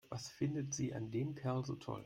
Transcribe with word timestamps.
Was 0.09 0.29
findet 0.29 0.73
sie 0.73 0.93
an 0.95 1.11
dem 1.11 1.35
Kerl 1.35 1.63
so 1.65 1.75
toll? 1.75 1.99